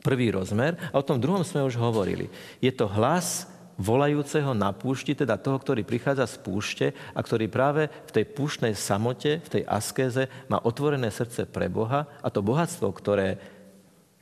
prvý 0.00 0.32
rozmer. 0.32 0.76
A 0.90 1.00
o 1.00 1.06
tom 1.06 1.20
druhom 1.20 1.44
sme 1.44 1.64
už 1.64 1.76
hovorili. 1.76 2.32
Je 2.58 2.72
to 2.72 2.88
hlas 2.88 3.48
volajúceho 3.80 4.52
na 4.52 4.76
púšti, 4.76 5.16
teda 5.16 5.40
toho, 5.40 5.56
ktorý 5.56 5.88
prichádza 5.88 6.28
z 6.28 6.36
púšte 6.44 6.86
a 7.16 7.20
ktorý 7.24 7.48
práve 7.48 7.88
v 7.88 8.10
tej 8.12 8.24
púštnej 8.28 8.76
samote, 8.76 9.40
v 9.40 9.48
tej 9.48 9.62
askéze 9.64 10.28
má 10.52 10.60
otvorené 10.60 11.08
srdce 11.08 11.48
pre 11.48 11.72
Boha 11.72 12.04
a 12.20 12.28
to 12.28 12.44
bohatstvo, 12.44 12.92
ktoré 12.92 13.40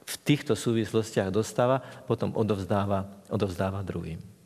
v 0.09 0.15
týchto 0.25 0.55
súvislostiach 0.55 1.29
dostáva, 1.35 1.83
potom 2.07 2.33
odovzdáva, 2.39 3.11
odovzdáva 3.29 3.83
druhým. 3.83 4.38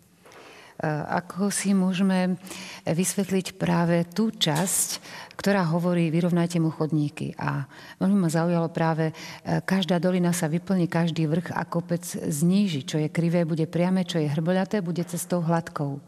Ako 0.83 1.55
si 1.55 1.79
môžeme 1.79 2.35
vysvetliť 2.83 3.55
práve 3.55 4.03
tú 4.11 4.35
časť, 4.35 4.99
ktorá 5.39 5.62
hovorí 5.71 6.11
vyrovnajte 6.11 6.59
mu 6.59 6.75
chodníky. 6.75 7.39
A 7.39 7.67
veľmi 8.03 8.19
ma 8.19 8.31
zaujalo 8.31 8.67
práve, 8.71 9.11
e, 9.11 9.15
každá 9.62 10.03
dolina 10.03 10.35
sa 10.35 10.51
vyplní, 10.51 10.91
každý 10.91 11.31
vrch 11.31 11.55
a 11.55 11.62
kopec 11.67 12.03
zníži. 12.07 12.83
Čo 12.83 12.99
je 12.99 13.07
krivé, 13.11 13.47
bude 13.47 13.67
priame, 13.71 14.03
čo 14.03 14.19
je 14.19 14.31
hrboľaté, 14.31 14.83
bude 14.83 15.03
cestou 15.07 15.43
hladkou. 15.43 16.03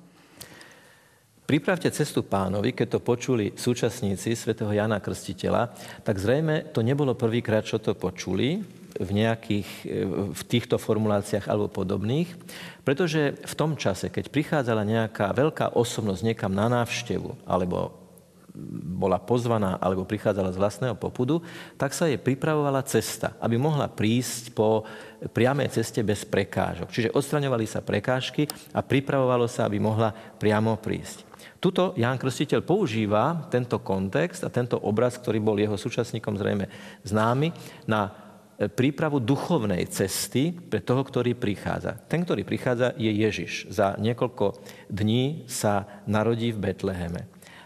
Pripravte 1.44 1.92
cestu 1.92 2.24
pánovi, 2.24 2.72
keď 2.72 2.96
to 2.96 3.00
počuli 3.04 3.52
súčasníci 3.52 4.32
svätého 4.32 4.72
Jana 4.72 4.96
Krstiteľa, 4.96 5.76
tak 6.00 6.16
zrejme 6.16 6.72
to 6.72 6.80
nebolo 6.80 7.12
prvýkrát, 7.12 7.60
čo 7.62 7.76
to 7.76 7.92
počuli, 7.92 8.64
v 9.00 9.10
nejakých, 9.10 9.70
v 10.30 10.42
týchto 10.46 10.78
formuláciách 10.78 11.50
alebo 11.50 11.66
podobných, 11.66 12.30
pretože 12.86 13.34
v 13.42 13.54
tom 13.58 13.74
čase, 13.74 14.10
keď 14.10 14.30
prichádzala 14.30 14.82
nejaká 14.86 15.34
veľká 15.34 15.74
osobnosť 15.74 16.22
niekam 16.22 16.52
na 16.54 16.70
návštevu, 16.70 17.34
alebo 17.46 18.04
bola 18.94 19.18
pozvaná, 19.18 19.82
alebo 19.82 20.06
prichádzala 20.06 20.54
z 20.54 20.60
vlastného 20.62 20.94
popudu, 20.94 21.42
tak 21.74 21.90
sa 21.90 22.06
jej 22.06 22.22
pripravovala 22.22 22.86
cesta, 22.86 23.34
aby 23.42 23.58
mohla 23.58 23.90
prísť 23.90 24.54
po 24.54 24.86
priamej 25.34 25.74
ceste 25.74 26.06
bez 26.06 26.22
prekážok. 26.22 26.86
Čiže 26.86 27.14
odstraňovali 27.18 27.66
sa 27.66 27.82
prekážky 27.82 28.46
a 28.70 28.78
pripravovalo 28.78 29.50
sa, 29.50 29.66
aby 29.66 29.82
mohla 29.82 30.14
priamo 30.38 30.78
prísť. 30.78 31.26
Tuto 31.58 31.98
Ján 31.98 32.20
Krstiteľ 32.20 32.62
používa 32.62 33.48
tento 33.50 33.82
kontext 33.82 34.46
a 34.46 34.52
tento 34.52 34.78
obraz, 34.78 35.18
ktorý 35.18 35.42
bol 35.42 35.58
jeho 35.58 35.74
súčasníkom 35.74 36.38
zrejme 36.38 36.70
známy, 37.02 37.50
na 37.90 38.23
prípravu 38.54 39.18
duchovnej 39.18 39.84
cesty 39.90 40.54
pre 40.54 40.78
toho, 40.78 41.02
ktorý 41.02 41.34
prichádza. 41.34 41.98
Ten, 42.06 42.22
ktorý 42.22 42.46
prichádza, 42.46 42.94
je 42.94 43.10
Ježiš. 43.10 43.66
Za 43.70 43.98
niekoľko 43.98 44.62
dní 44.86 45.46
sa 45.50 46.02
narodí 46.06 46.54
v 46.54 46.70
Betleheme. 46.70 47.22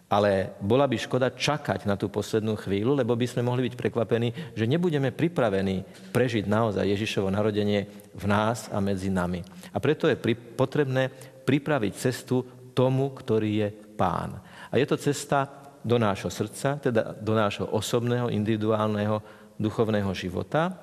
Ale 0.08 0.56
bola 0.64 0.88
by 0.88 0.96
škoda 0.96 1.28
čakať 1.36 1.84
na 1.84 1.92
tú 2.00 2.08
poslednú 2.08 2.56
chvíľu, 2.56 2.96
lebo 2.96 3.12
by 3.12 3.28
sme 3.28 3.44
mohli 3.44 3.68
byť 3.68 3.74
prekvapení, 3.76 4.56
že 4.56 4.64
nebudeme 4.64 5.12
pripravení 5.12 5.84
prežiť 6.16 6.48
naozaj 6.48 6.88
Ježišovo 6.88 7.28
narodenie 7.28 7.84
v 8.16 8.24
nás 8.24 8.72
a 8.72 8.80
medzi 8.80 9.12
nami. 9.12 9.44
A 9.68 9.76
preto 9.76 10.08
je 10.08 10.16
potrebné 10.56 11.12
pripraviť 11.44 11.92
cestu 11.92 12.40
tomu, 12.72 13.12
ktorý 13.12 13.50
je 13.52 13.68
pán. 14.00 14.40
A 14.72 14.80
je 14.80 14.88
to 14.88 14.96
cesta 14.96 15.44
do 15.84 16.00
nášho 16.00 16.32
srdca, 16.32 16.80
teda 16.80 17.12
do 17.20 17.32
nášho 17.36 17.68
osobného, 17.68 18.32
individuálneho 18.32 19.20
duchovného 19.58 20.10
života 20.14 20.78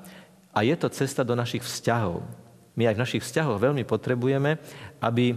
a 0.52 0.62
je 0.62 0.76
to 0.76 0.88
cesta 0.92 1.24
do 1.24 1.34
našich 1.34 1.64
vzťahov. 1.64 2.24
My 2.76 2.92
aj 2.92 2.96
v 2.96 3.04
našich 3.08 3.24
vzťahoch 3.24 3.60
veľmi 3.60 3.88
potrebujeme, 3.88 4.60
aby 5.00 5.36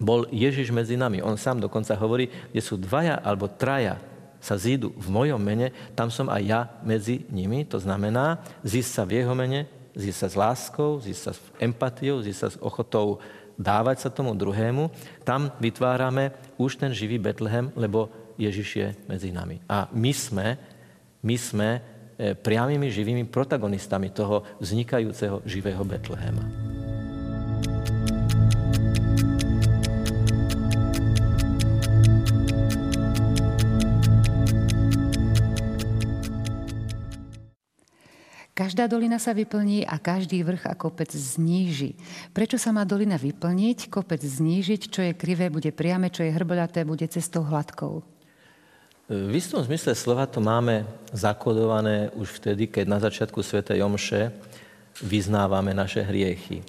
bol 0.00 0.24
Ježiš 0.32 0.72
medzi 0.72 0.96
nami. 0.96 1.20
On 1.20 1.36
sám 1.36 1.60
dokonca 1.60 1.92
hovorí, 1.98 2.30
kde 2.54 2.62
sú 2.62 2.80
dvaja 2.80 3.20
alebo 3.20 3.50
traja 3.50 4.00
sa 4.40 4.56
zídu 4.56 4.96
v 4.96 5.12
mojom 5.12 5.36
mene, 5.36 5.68
tam 5.92 6.08
som 6.08 6.32
aj 6.32 6.42
ja 6.42 6.60
medzi 6.80 7.28
nimi. 7.28 7.68
To 7.68 7.76
znamená 7.76 8.40
zísť 8.64 8.90
sa 8.90 9.02
v 9.04 9.20
jeho 9.20 9.36
mene, 9.36 9.68
zísť 9.92 10.18
sa 10.18 10.28
s 10.32 10.34
láskou, 10.40 10.90
zísť 11.04 11.20
sa 11.20 11.32
s 11.36 11.40
empatiou, 11.60 12.24
zísť 12.24 12.40
sa 12.40 12.48
s 12.48 12.56
ochotou 12.64 13.20
dávať 13.60 14.08
sa 14.08 14.08
tomu 14.08 14.32
druhému. 14.32 14.88
Tam 15.28 15.52
vytvárame 15.60 16.32
už 16.56 16.80
ten 16.80 16.96
živý 16.96 17.20
Betlehem, 17.20 17.68
lebo 17.76 18.08
Ježiš 18.40 18.68
je 18.72 18.88
medzi 19.04 19.28
nami. 19.28 19.60
A 19.68 19.92
my 19.92 20.12
sme, 20.16 20.56
my 21.20 21.36
sme 21.36 21.68
priamými 22.20 22.92
živými 22.92 23.24
protagonistami 23.24 24.12
toho 24.12 24.44
vznikajúceho 24.60 25.40
živého 25.48 25.80
Betlehema. 25.84 26.44
Každá 38.60 38.84
dolina 38.84 39.16
sa 39.16 39.32
vyplní 39.32 39.88
a 39.88 39.96
každý 39.96 40.44
vrch 40.44 40.68
a 40.68 40.76
kopec 40.76 41.08
zníži. 41.08 41.96
Prečo 42.36 42.60
sa 42.60 42.76
má 42.76 42.84
dolina 42.84 43.16
vyplniť, 43.16 43.88
kopec 43.88 44.20
znížiť, 44.20 44.92
čo 44.92 45.00
je 45.00 45.16
krivé, 45.16 45.48
bude 45.48 45.72
priame, 45.72 46.12
čo 46.12 46.28
je 46.28 46.36
hrboľaté, 46.36 46.84
bude 46.84 47.08
cestou 47.08 47.40
hladkou? 47.40 48.19
V 49.10 49.34
istom 49.34 49.58
zmysle 49.58 49.98
slova 49.98 50.22
to 50.30 50.38
máme 50.38 50.86
zakodované 51.10 52.14
už 52.14 52.38
vtedy, 52.38 52.70
keď 52.70 52.86
na 52.86 53.02
začiatku 53.02 53.42
Sv. 53.42 53.58
Jomše 53.66 54.30
vyznávame 55.02 55.74
naše 55.74 56.06
hriechy. 56.06 56.62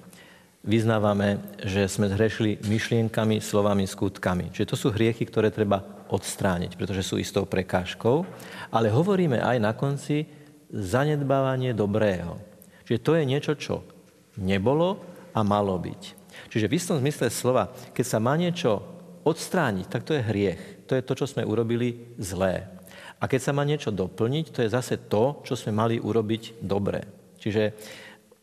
Vyznávame, 0.65 1.37
že 1.61 1.85
sme 1.85 2.09
zhrešili 2.09 2.57
myšlienkami, 2.65 3.37
slovami, 3.45 3.85
skutkami. 3.85 4.49
Čiže 4.49 4.73
to 4.73 4.73
sú 4.73 4.87
hriechy, 4.89 5.21
ktoré 5.29 5.53
treba 5.53 5.85
odstrániť, 6.09 6.81
pretože 6.81 7.05
sú 7.05 7.21
istou 7.21 7.45
prekážkou. 7.45 8.25
Ale 8.73 8.89
hovoríme 8.89 9.37
aj 9.37 9.57
na 9.61 9.77
konci 9.77 10.25
zanedbávanie 10.73 11.77
dobrého. 11.77 12.41
Čiže 12.89 13.05
to 13.05 13.21
je 13.21 13.23
niečo, 13.29 13.53
čo 13.53 13.85
nebolo 14.41 14.97
a 15.37 15.45
malo 15.45 15.77
byť. 15.77 16.01
Čiže 16.49 16.65
v 16.65 16.73
istom 16.73 16.97
zmysle 16.97 17.29
slova, 17.29 17.69
keď 17.93 18.05
sa 18.09 18.17
má 18.17 18.33
niečo 18.33 18.81
odstrániť, 19.23 19.85
tak 19.87 20.03
to 20.07 20.17
je 20.17 20.25
hriech. 20.25 20.61
To 20.89 20.97
je 20.97 21.05
to, 21.05 21.13
čo 21.13 21.25
sme 21.25 21.47
urobili 21.47 22.15
zlé. 22.19 22.67
A 23.21 23.29
keď 23.29 23.39
sa 23.39 23.55
má 23.55 23.61
niečo 23.61 23.93
doplniť, 23.93 24.45
to 24.49 24.59
je 24.65 24.73
zase 24.73 24.97
to, 25.07 25.45
čo 25.45 25.53
sme 25.53 25.77
mali 25.77 26.01
urobiť 26.01 26.61
dobre. 26.61 27.05
Čiže 27.37 27.63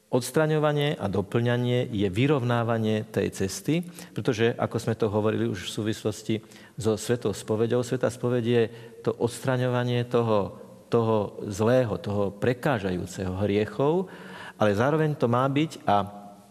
Odstraňovanie 0.08 0.96
a 0.96 1.04
doplňanie 1.04 1.92
je 1.92 2.08
vyrovnávanie 2.08 3.04
tej 3.12 3.28
cesty, 3.28 3.84
pretože, 4.16 4.56
ako 4.56 4.76
sme 4.80 4.96
to 4.96 5.12
hovorili 5.12 5.44
už 5.44 5.68
v 5.68 5.74
súvislosti 5.76 6.34
so 6.80 6.96
Svetou 6.96 7.36
spovedou, 7.36 7.84
Sveta 7.84 8.08
spoveď 8.08 8.44
je 8.48 8.62
to 9.04 9.12
odstraňovanie 9.12 10.08
toho, 10.08 10.56
toho 10.88 11.44
zlého, 11.52 12.00
toho 12.00 12.32
prekážajúceho 12.32 13.36
hriechov, 13.44 14.08
ale 14.56 14.72
zároveň 14.72 15.12
to 15.12 15.28
má 15.28 15.44
byť 15.44 15.84
a 15.84 16.08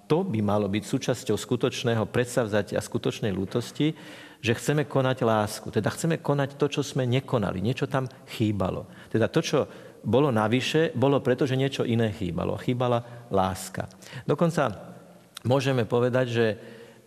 to 0.08 0.24
by 0.24 0.40
malo 0.40 0.72
byť 0.72 0.84
súčasťou 0.88 1.36
skutočného 1.36 2.08
predsavzatia 2.08 2.80
a 2.80 2.88
skutočnej 2.88 3.36
lútosti, 3.36 3.92
že 4.40 4.56
chceme 4.56 4.88
konať 4.88 5.18
lásku. 5.28 5.68
Teda 5.70 5.92
chceme 5.92 6.24
konať 6.24 6.56
to, 6.56 6.72
čo 6.72 6.82
sme 6.82 7.04
nekonali. 7.04 7.60
Niečo 7.60 7.92
tam 7.92 8.08
chýbalo. 8.32 8.88
Teda 9.12 9.28
to, 9.28 9.44
čo 9.44 9.60
bolo 10.08 10.32
navyše, 10.32 10.96
bolo 10.96 11.20
preto, 11.20 11.44
že 11.44 11.60
niečo 11.60 11.84
iné 11.84 12.16
chýbalo. 12.16 12.56
Chýbala 12.56 13.28
láska. 13.28 13.92
Dokonca 14.24 14.96
môžeme 15.44 15.84
povedať, 15.84 16.26
že, 16.32 16.48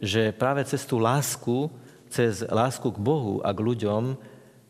že 0.02 0.23
práve 0.37 0.61
cez 0.69 0.85
tú 0.85 1.00
lásku, 1.00 1.73
cez 2.12 2.45
lásku 2.45 2.85
k 2.92 2.99
Bohu 3.00 3.40
a 3.40 3.54
k 3.54 3.64
ľuďom 3.64 4.19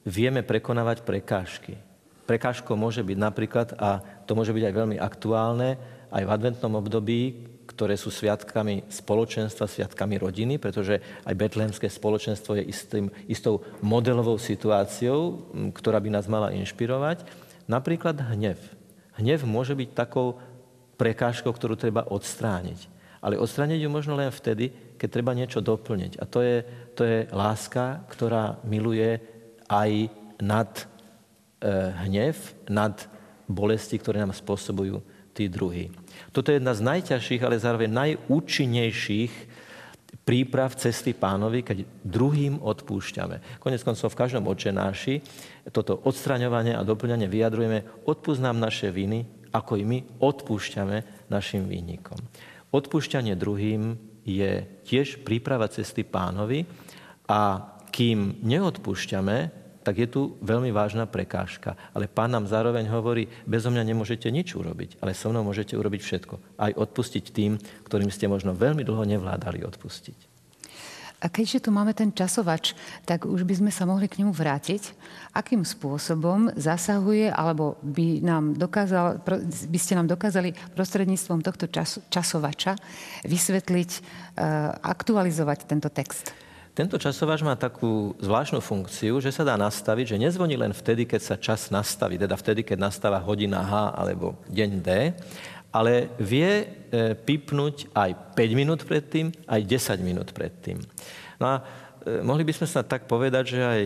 vieme 0.07 0.47
prekonávať 0.47 1.03
prekážky. 1.03 1.75
Prekážkou 2.29 2.79
môže 2.79 3.03
byť 3.03 3.19
napríklad, 3.19 3.75
a 3.75 3.99
to 4.23 4.39
môže 4.39 4.55
byť 4.55 4.65
aj 4.71 4.75
veľmi 4.77 4.97
aktuálne, 5.03 5.75
aj 6.15 6.23
v 6.23 6.31
adventnom 6.31 6.79
období, 6.79 7.50
ktoré 7.71 7.95
sú 7.95 8.11
sviatkami 8.11 8.91
spoločenstva, 8.91 9.71
sviatkami 9.71 10.19
rodiny, 10.19 10.59
pretože 10.59 10.99
aj 11.23 11.39
betlehemské 11.39 11.87
spoločenstvo 11.87 12.59
je 12.59 12.67
istým, 12.67 13.06
istou 13.30 13.63
modelovou 13.78 14.35
situáciou, 14.43 15.47
ktorá 15.71 16.02
by 16.02 16.11
nás 16.11 16.26
mala 16.26 16.50
inšpirovať. 16.50 17.23
Napríklad 17.71 18.19
hnev. 18.35 18.59
Hnev 19.15 19.47
môže 19.47 19.78
byť 19.78 19.95
takou 19.95 20.43
prekážkou, 20.99 21.54
ktorú 21.54 21.78
treba 21.78 22.02
odstrániť. 22.11 22.91
Ale 23.23 23.39
odstrániť 23.39 23.87
ju 23.87 23.91
možno 23.93 24.19
len 24.19 24.35
vtedy, 24.35 24.75
keď 24.99 25.09
treba 25.09 25.33
niečo 25.37 25.63
doplniť. 25.63 26.19
A 26.19 26.25
to 26.26 26.43
je, 26.43 26.67
to 26.99 27.06
je 27.06 27.19
láska, 27.30 28.02
ktorá 28.11 28.59
miluje 28.67 29.23
aj 29.71 30.11
nad 30.43 30.71
e, 30.75 30.85
hnev, 32.09 32.35
nad 32.67 32.97
bolesti, 33.47 34.00
ktoré 34.00 34.19
nám 34.25 34.35
spôsobujú 34.35 34.99
tí 35.41 35.49
druhí. 35.49 35.89
Toto 36.37 36.53
je 36.53 36.61
jedna 36.61 36.76
z 36.76 36.85
najťažších, 36.85 37.41
ale 37.41 37.57
zároveň 37.57 37.89
najúčinnejších 37.89 39.33
príprav 40.21 40.76
cesty 40.76 41.17
pánovi, 41.17 41.65
keď 41.65 41.89
druhým 42.05 42.61
odpúšťame. 42.61 43.57
Konec 43.57 43.81
koncov 43.81 44.13
v 44.13 44.21
každom 44.21 44.45
očenáši 44.53 45.25
toto 45.73 45.97
odstraňovanie 46.05 46.76
a 46.76 46.85
doplňanie 46.85 47.25
vyjadrujeme, 47.25 48.05
odpúsť 48.05 48.45
nám 48.45 48.61
naše 48.61 48.93
viny, 48.93 49.49
ako 49.49 49.81
i 49.81 49.85
my 49.89 49.99
odpúšťame 50.21 51.26
našim 51.33 51.65
výnikom. 51.65 52.21
Odpúšťanie 52.71 53.35
druhým 53.35 53.97
je 54.23 54.69
tiež 54.85 55.25
príprava 55.25 55.73
cesty 55.73 56.05
pánovi 56.05 56.69
a 57.26 57.73
kým 57.91 58.45
neodpúšťame, 58.45 59.39
tak 59.80 59.97
je 59.97 60.08
tu 60.08 60.21
veľmi 60.45 60.69
vážna 60.73 61.08
prekážka. 61.08 61.76
Ale 61.97 62.08
pán 62.08 62.32
nám 62.32 62.45
zároveň 62.45 62.88
hovorí, 62.93 63.28
bezo 63.49 63.73
mňa 63.73 63.84
nemôžete 63.84 64.28
nič 64.28 64.52
urobiť, 64.52 65.00
ale 65.00 65.16
so 65.16 65.32
mnou 65.32 65.45
môžete 65.45 65.76
urobiť 65.76 66.00
všetko. 66.04 66.34
Aj 66.60 66.73
odpustiť 66.76 67.25
tým, 67.32 67.56
ktorým 67.88 68.12
ste 68.12 68.28
možno 68.28 68.52
veľmi 68.52 68.84
dlho 68.84 69.04
nevládali 69.08 69.64
odpustiť. 69.64 70.30
A 71.21 71.28
keďže 71.28 71.69
tu 71.69 71.71
máme 71.71 71.93
ten 71.93 72.08
časovač, 72.08 72.73
tak 73.04 73.28
už 73.28 73.45
by 73.45 73.60
sme 73.60 73.69
sa 73.69 73.84
mohli 73.84 74.08
k 74.08 74.25
nemu 74.25 74.32
vrátiť. 74.32 74.97
Akým 75.36 75.69
spôsobom 75.69 76.49
zasahuje, 76.56 77.28
alebo 77.28 77.76
by, 77.84 78.25
nám 78.25 78.56
dokázal, 78.56 79.21
by 79.69 79.78
ste 79.78 80.00
nám 80.00 80.08
dokázali 80.08 80.56
prostredníctvom 80.73 81.45
tohto 81.45 81.69
čas, 81.69 82.00
časovača 82.08 82.73
vysvetliť, 83.28 83.90
e, 83.93 84.00
aktualizovať 84.80 85.69
tento 85.69 85.93
text? 85.93 86.32
Tento 86.80 86.97
časovač 86.97 87.45
má 87.45 87.60
takú 87.60 88.16
zvláštnu 88.25 88.64
funkciu, 88.64 89.21
že 89.21 89.28
sa 89.28 89.45
dá 89.45 89.52
nastaviť, 89.60 90.16
že 90.16 90.23
nezvoní 90.25 90.56
len 90.56 90.73
vtedy, 90.73 91.04
keď 91.04 91.21
sa 91.21 91.36
čas 91.36 91.69
nastaví, 91.69 92.16
teda 92.16 92.32
vtedy, 92.40 92.64
keď 92.64 92.80
nastáva 92.80 93.21
hodina 93.21 93.60
H 93.60 94.00
alebo 94.00 94.40
deň 94.49 94.71
D, 94.80 95.12
ale 95.69 96.08
vie 96.16 96.49
e, 96.49 96.64
pipnúť 97.21 97.93
aj 97.93 98.32
5 98.32 98.56
minút 98.56 98.88
predtým, 98.88 99.28
aj 99.45 99.60
10 99.60 100.00
minút 100.00 100.32
predtým. 100.32 100.80
No 101.36 101.52
a 101.52 101.54
e, 101.60 102.25
mohli 102.25 102.49
by 102.49 102.56
sme 102.56 102.73
sa 102.73 102.80
tak 102.80 103.04
povedať, 103.04 103.45
že 103.45 103.60
aj 103.60 103.82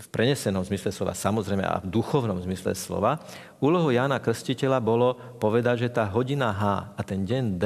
v 0.00 0.06
prenesenom 0.08 0.64
zmysle 0.64 0.88
slova, 0.88 1.12
samozrejme 1.12 1.68
a 1.68 1.84
v 1.84 1.92
duchovnom 1.92 2.40
zmysle 2.48 2.72
slova, 2.72 3.20
úlohou 3.60 3.92
Jana 3.92 4.16
Krstiteľa 4.16 4.80
bolo 4.80 5.36
povedať, 5.36 5.84
že 5.84 5.92
tá 5.92 6.08
hodina 6.08 6.48
H 6.48 6.96
a 6.96 7.00
ten 7.04 7.28
deň 7.28 7.44
D 7.60 7.64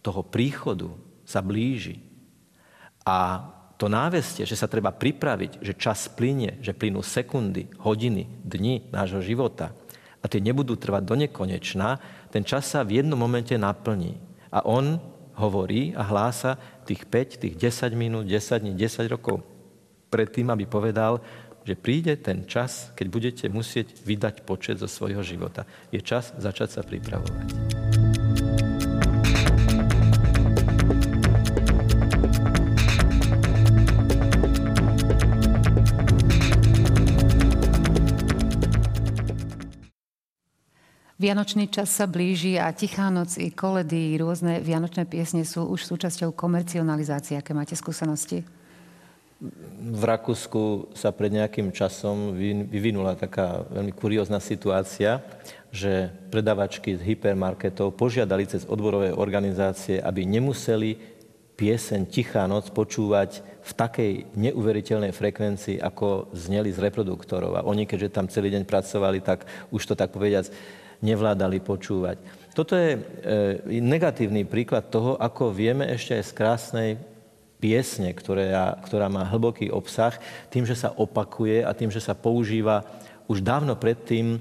toho 0.00 0.24
príchodu 0.24 0.88
sa 1.28 1.44
blíži. 1.44 2.00
A 3.04 3.52
to 3.76 3.92
návestie, 3.92 4.48
že 4.48 4.56
sa 4.56 4.68
treba 4.68 4.92
pripraviť, 4.92 5.60
že 5.60 5.76
čas 5.76 6.08
plynie, 6.08 6.56
že 6.64 6.72
plynú 6.72 7.04
sekundy, 7.04 7.68
hodiny, 7.80 8.24
dni 8.44 8.88
nášho 8.88 9.20
života 9.20 9.76
a 10.20 10.26
tie 10.26 10.40
nebudú 10.40 10.74
trvať 10.74 11.02
do 11.04 11.14
nekonečná, 11.14 12.00
ten 12.32 12.42
čas 12.42 12.66
sa 12.66 12.82
v 12.82 12.98
jednom 13.04 13.20
momente 13.20 13.54
naplní. 13.54 14.18
A 14.50 14.64
on 14.64 14.98
hovorí 15.36 15.92
a 15.92 16.02
hlása 16.02 16.56
tých 16.88 17.04
5, 17.04 17.44
tých 17.44 17.54
10 17.54 17.92
minút, 17.92 18.24
10 18.24 18.64
dní, 18.64 18.72
10 18.74 19.12
rokov 19.12 19.44
predtým, 20.08 20.48
aby 20.48 20.64
povedal, 20.64 21.20
že 21.66 21.76
príde 21.76 22.14
ten 22.16 22.46
čas, 22.46 22.94
keď 22.94 23.06
budete 23.10 23.44
musieť 23.50 24.00
vydať 24.06 24.46
počet 24.46 24.78
zo 24.78 24.88
svojho 24.88 25.20
života. 25.20 25.66
Je 25.90 25.98
čas 26.00 26.32
začať 26.38 26.78
sa 26.78 26.82
pripravovať. 26.86 27.85
Vianočný 41.16 41.72
čas 41.72 41.96
sa 41.96 42.04
blíži 42.04 42.60
a 42.60 42.68
Tichá 42.76 43.08
noc 43.08 43.40
i 43.40 43.48
koledy, 43.48 44.20
rôzne 44.20 44.60
vianočné 44.60 45.08
piesne 45.08 45.48
sú 45.48 45.64
už 45.64 45.88
súčasťou 45.88 46.36
komercionalizácie. 46.36 47.40
Aké 47.40 47.56
máte 47.56 47.72
skúsenosti? 47.72 48.44
V 49.80 50.02
Rakúsku 50.04 50.92
sa 50.92 51.16
pred 51.16 51.32
nejakým 51.32 51.72
časom 51.72 52.36
vyvinula 52.68 53.16
taká 53.16 53.64
veľmi 53.64 53.96
kuriózna 53.96 54.44
situácia, 54.44 55.24
že 55.72 56.12
predavačky 56.28 57.00
z 57.00 57.08
hypermarketov 57.08 57.96
požiadali 57.96 58.44
cez 58.44 58.68
odborové 58.68 59.08
organizácie, 59.16 59.96
aby 60.04 60.28
nemuseli 60.28 61.00
pieseň 61.56 62.12
Tichá 62.12 62.44
noc 62.44 62.68
počúvať 62.76 63.40
v 63.64 63.72
takej 63.72 64.12
neuveriteľnej 64.36 65.16
frekvencii, 65.16 65.80
ako 65.80 66.28
zneli 66.36 66.76
z 66.76 66.92
reproduktorov. 66.92 67.56
A 67.56 67.64
oni, 67.64 67.88
keďže 67.88 68.12
tam 68.12 68.28
celý 68.28 68.52
deň 68.52 68.68
pracovali, 68.68 69.24
tak 69.24 69.48
už 69.72 69.80
to 69.80 69.96
tak 69.96 70.12
povediať 70.12 70.52
nevládali 71.04 71.60
počúvať. 71.60 72.18
Toto 72.56 72.72
je 72.72 72.96
e, 72.96 73.00
negatívny 73.80 74.48
príklad 74.48 74.88
toho, 74.88 75.20
ako 75.20 75.52
vieme 75.52 75.84
ešte 75.92 76.16
aj 76.16 76.24
z 76.24 76.32
krásnej 76.32 76.90
piesne, 77.60 78.12
ktorá, 78.16 78.80
ktorá 78.80 79.12
má 79.12 79.28
hlboký 79.28 79.68
obsah, 79.68 80.16
tým, 80.48 80.64
že 80.64 80.76
sa 80.76 80.92
opakuje 80.96 81.64
a 81.64 81.76
tým, 81.76 81.92
že 81.92 82.00
sa 82.00 82.16
používa 82.16 82.84
už 83.28 83.44
dávno 83.44 83.76
predtým, 83.76 84.40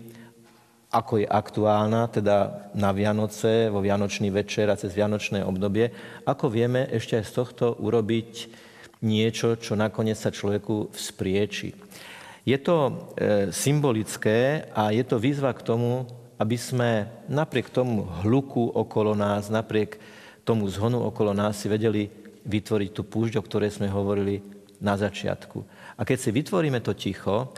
ako 0.96 1.20
je 1.20 1.28
aktuálna, 1.28 2.08
teda 2.08 2.72
na 2.72 2.96
Vianoce, 2.96 3.68
vo 3.68 3.84
Vianočný 3.84 4.32
večer 4.32 4.72
a 4.72 4.80
cez 4.80 4.96
Vianočné 4.96 5.44
obdobie, 5.44 5.92
ako 6.24 6.48
vieme 6.48 6.88
ešte 6.88 7.20
aj 7.20 7.26
z 7.28 7.36
tohto 7.36 7.66
urobiť 7.84 8.32
niečo, 9.04 9.60
čo 9.60 9.76
nakoniec 9.76 10.16
sa 10.16 10.32
človeku 10.32 10.96
vzprieči. 10.96 11.76
Je 12.48 12.58
to 12.62 12.78
e, 12.78 12.92
symbolické 13.52 14.70
a 14.72 14.96
je 14.96 15.04
to 15.04 15.20
výzva 15.20 15.52
k 15.52 15.66
tomu, 15.66 16.08
aby 16.36 16.58
sme 16.60 17.08
napriek 17.32 17.72
tomu 17.72 18.08
hluku 18.24 18.72
okolo 18.76 19.16
nás, 19.16 19.48
napriek 19.48 19.98
tomu 20.44 20.68
zhonu 20.70 21.02
okolo 21.08 21.34
nás 21.34 21.58
si 21.58 21.72
vedeli 21.72 22.12
vytvoriť 22.46 22.90
tú 22.94 23.02
púšť, 23.08 23.42
o 23.42 23.46
ktorej 23.46 23.74
sme 23.74 23.90
hovorili 23.90 24.44
na 24.78 24.94
začiatku. 25.00 25.66
A 25.98 26.02
keď 26.04 26.18
si 26.20 26.30
vytvoríme 26.30 26.80
to 26.84 26.94
ticho, 26.94 27.50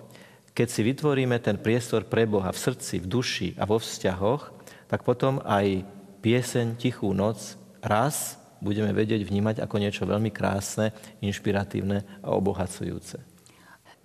keď 0.55 0.67
si 0.71 0.81
vytvoríme 0.81 1.37
ten 1.37 1.59
priestor 1.59 2.07
pre 2.07 2.25
Boha 2.25 2.49
v 2.49 2.57
srdci, 2.57 2.97
v 3.03 3.09
duši 3.09 3.49
a 3.61 3.67
vo 3.67 3.77
vzťahoch, 3.77 4.49
tak 4.89 5.03
potom 5.03 5.43
aj 5.43 5.85
pieseň 6.23 6.79
Tichú 6.81 7.13
noc 7.13 7.59
raz 7.83 8.41
budeme 8.57 8.89
vedieť 8.89 9.21
vnímať 9.21 9.61
ako 9.61 9.75
niečo 9.77 10.09
veľmi 10.09 10.33
krásne, 10.33 10.95
inšpiratívne 11.21 12.01
a 12.25 12.33
obohacujúce. 12.33 13.36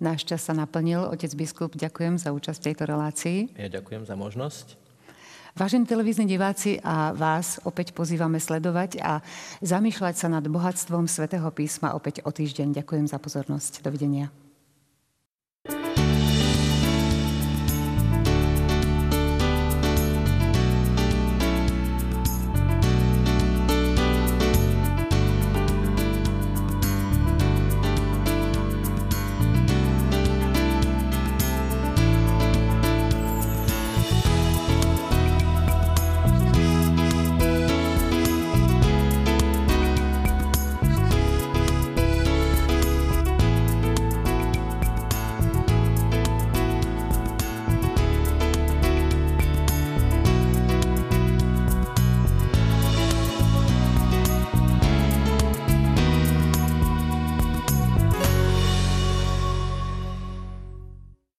Náš 0.01 0.25
čas 0.25 0.45
sa 0.45 0.53
naplnil. 0.57 1.05
Otec 1.09 1.29
biskup, 1.37 1.77
ďakujem 1.77 2.17
za 2.17 2.33
účasť 2.33 2.59
v 2.59 2.65
tejto 2.71 2.83
relácii. 2.89 3.37
Ja 3.57 3.69
ďakujem 3.69 4.03
za 4.09 4.15
možnosť. 4.17 4.81
Vážení 5.53 5.85
televízni 5.85 6.25
diváci 6.25 6.81
a 6.81 7.13
vás 7.13 7.61
opäť 7.61 7.93
pozývame 7.93 8.41
sledovať 8.41 8.97
a 9.05 9.21
zamýšľať 9.61 10.17
sa 10.17 10.25
nad 10.25 10.41
bohatstvom 10.41 11.05
svätého 11.05 11.45
písma 11.53 11.93
opäť 11.93 12.25
o 12.25 12.33
týždeň. 12.33 12.73
Ďakujem 12.73 13.05
za 13.05 13.21
pozornosť. 13.21 13.85
Dovidenia. 13.85 14.42